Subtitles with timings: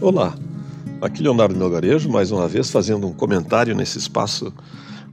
[0.00, 0.36] Olá,
[1.00, 4.52] aqui Leonardo Melgarejo, mais uma vez fazendo um comentário nesse espaço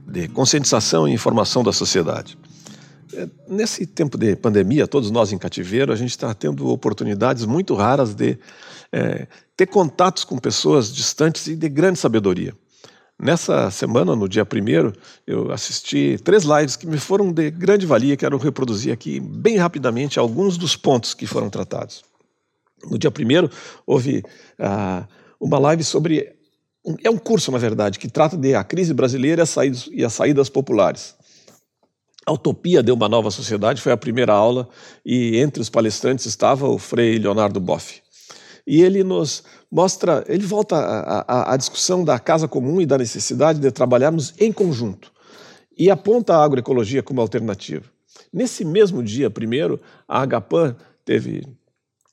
[0.06, 2.36] de conscientização e informação da sociedade.
[3.14, 7.74] É, nesse tempo de pandemia, todos nós em cativeiro, a gente está tendo oportunidades muito
[7.74, 8.38] raras de
[8.92, 12.52] é, ter contatos com pessoas distantes e de grande sabedoria.
[13.18, 14.92] Nessa semana, no dia primeiro,
[15.24, 20.18] eu assisti três lives que me foram de grande valia, quero reproduzir aqui bem rapidamente
[20.18, 22.02] alguns dos pontos que foram tratados.
[22.90, 23.50] No dia primeiro,
[23.86, 24.22] houve
[24.58, 25.06] ah,
[25.40, 26.34] uma live sobre.
[27.04, 29.44] É um curso, na verdade, que trata de a crise brasileira
[29.92, 31.14] e as saídas populares.
[32.26, 34.68] A Utopia de uma Nova Sociedade foi a primeira aula
[35.04, 38.00] e entre os palestrantes estava o Frei Leonardo Boff.
[38.64, 43.70] E ele nos mostra, ele volta à discussão da casa comum e da necessidade de
[43.72, 45.12] trabalharmos em conjunto
[45.76, 47.84] e aponta a agroecologia como alternativa.
[48.32, 51.42] Nesse mesmo dia, primeiro, a Agapan teve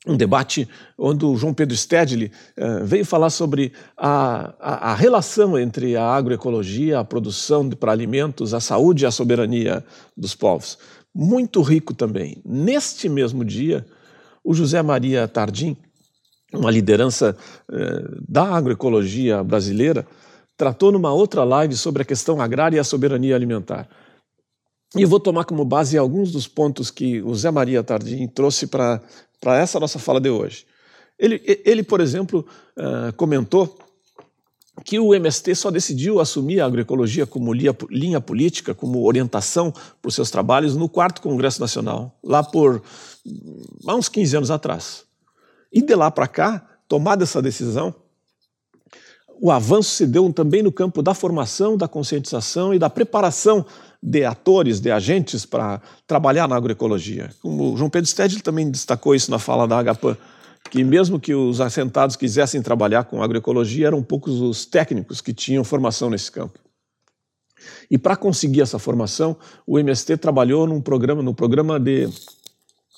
[0.09, 5.57] um debate onde o João Pedro Stedley uh, veio falar sobre a, a, a, relação
[5.57, 9.83] entre a agroecologia, a produção para alimentos, a saúde e a soberania
[10.17, 10.77] dos povos.
[11.13, 12.41] Muito rico também.
[12.43, 13.85] Neste mesmo dia,
[14.43, 15.77] o José Maria Tardim,
[16.51, 17.37] uma liderança
[17.69, 20.07] uh, da agroecologia brasileira,
[20.57, 23.87] tratou numa outra live sobre a questão agrária e a soberania alimentar.
[24.95, 28.65] E eu vou tomar como base alguns dos pontos que o Zé Maria Tardim trouxe
[28.65, 29.01] para
[29.57, 30.65] essa nossa fala de hoje.
[31.17, 32.45] Ele, ele por exemplo,
[32.77, 33.77] uh, comentou
[34.83, 40.15] que o MST só decidiu assumir a agroecologia como linha, política, como orientação para os
[40.15, 42.81] seus trabalhos no quarto Congresso Nacional, lá por
[43.85, 45.03] há uns 15 anos atrás.
[45.71, 47.93] E de lá para cá, tomada essa decisão,
[49.41, 53.65] o avanço se deu também no campo da formação, da conscientização e da preparação
[54.01, 57.29] de atores, de agentes para trabalhar na agroecologia.
[57.41, 60.17] Como o João Pedro Stedley também destacou isso na fala da Agapan,
[60.69, 65.63] que mesmo que os assentados quisessem trabalhar com agroecologia, eram poucos os técnicos que tinham
[65.63, 66.59] formação nesse campo.
[67.89, 72.09] E para conseguir essa formação, o MST trabalhou num programa, no programa de,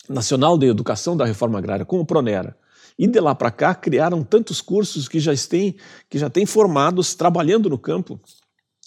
[0.10, 2.56] nacional de educação da reforma agrária, com o Pronera.
[3.02, 5.76] E de lá para cá criaram tantos cursos que já têm,
[6.08, 8.20] que já têm formados trabalhando no campo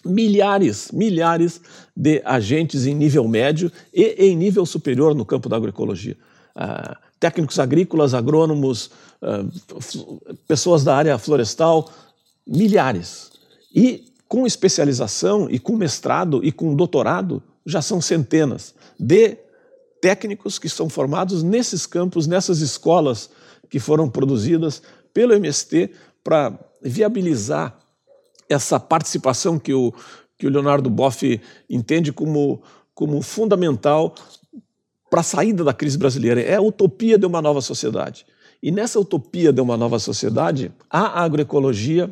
[0.06, 1.60] milhares, milhares
[1.96, 6.16] de agentes em nível médio e em nível superior no campo da agroecologia.
[6.54, 8.88] Uh, técnicos agrícolas, agrônomos,
[9.20, 11.90] uh, pessoas da área florestal,
[12.46, 13.32] milhares.
[13.74, 19.38] E com especialização e com mestrado e com doutorado, já são centenas de
[20.00, 23.28] técnicos que são formados nesses campos, nessas escolas
[23.74, 24.80] que foram produzidas
[25.12, 25.90] pelo MST
[26.22, 27.76] para viabilizar
[28.48, 29.92] essa participação que o,
[30.38, 32.62] que o Leonardo Boff entende como,
[32.94, 34.14] como fundamental
[35.10, 36.40] para a saída da crise brasileira.
[36.40, 38.24] É a utopia de uma nova sociedade.
[38.62, 42.08] E nessa utopia de uma nova sociedade, a agroecologia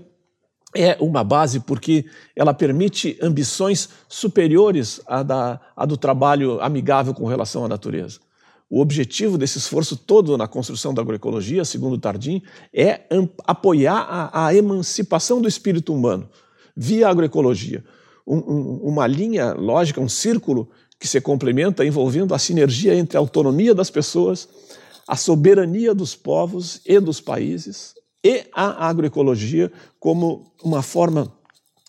[0.74, 7.26] é uma base porque ela permite ambições superiores à, da, à do trabalho amigável com
[7.26, 8.18] relação à natureza.
[8.74, 13.02] O objetivo desse esforço todo na construção da agroecologia, segundo Tardim, é
[13.46, 16.26] apoiar a, a emancipação do espírito humano
[16.74, 17.84] via agroecologia.
[18.26, 23.20] Um, um, uma linha lógica, um círculo que se complementa envolvendo a sinergia entre a
[23.20, 24.48] autonomia das pessoas,
[25.06, 27.94] a soberania dos povos e dos países
[28.24, 31.30] e a agroecologia como uma forma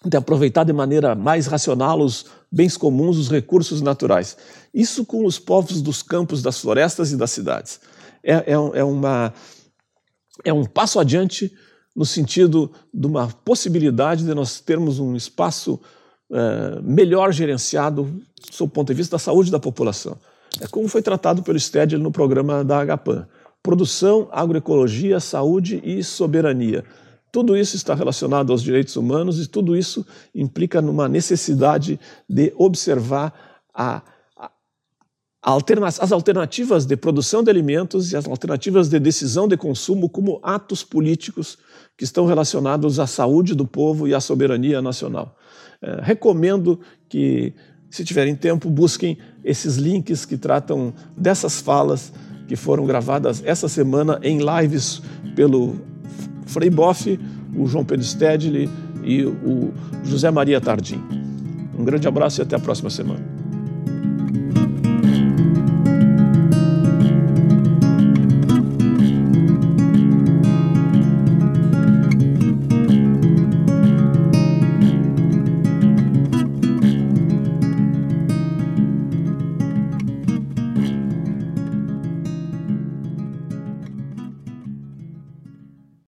[0.05, 4.37] de aproveitar de maneira mais racional os bens comuns, os recursos naturais.
[4.73, 7.79] Isso com os povos dos campos, das florestas e das cidades.
[8.23, 9.33] É, é, é, uma,
[10.43, 11.51] é um passo adiante
[11.95, 15.79] no sentido de uma possibilidade de nós termos um espaço
[16.31, 18.21] é, melhor gerenciado
[18.57, 20.17] do ponto de vista da saúde da população.
[20.59, 23.27] É como foi tratado pelo Stedley no programa da Agapan.
[23.61, 26.83] Produção, agroecologia, saúde e soberania.
[27.33, 30.05] Tudo isso está relacionado aos direitos humanos e tudo isso
[30.35, 31.99] implica numa necessidade
[32.29, 33.33] de observar
[33.73, 34.03] a,
[34.37, 34.51] a,
[35.41, 40.39] alterna as alternativas de produção de alimentos e as alternativas de decisão de consumo como
[40.43, 41.57] atos políticos
[41.97, 45.35] que estão relacionados à saúde do povo e à soberania nacional.
[45.81, 47.55] É, recomendo que,
[47.89, 52.13] se tiverem tempo, busquem esses links que tratam dessas falas
[52.47, 55.01] que foram gravadas essa semana em lives
[55.35, 55.92] pelo
[56.45, 57.19] Frei Boff,
[57.55, 58.69] o João Pedro Stedley
[59.03, 59.73] e o
[60.03, 61.01] José Maria Tardim.
[61.77, 63.21] Um grande abraço e até a próxima semana.